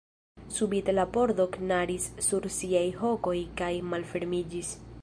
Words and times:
Subite 0.53 0.95
la 0.95 1.05
pordo 1.17 1.45
knaris 1.57 2.09
sur 2.29 2.49
siaj 2.57 2.85
hokoj 3.05 3.37
kaj 3.63 3.73
malfermiĝis. 3.93 4.79